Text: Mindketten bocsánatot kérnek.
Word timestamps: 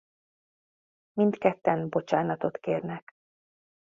Mindketten 1.13 1.89
bocsánatot 1.89 2.57
kérnek. 2.57 3.15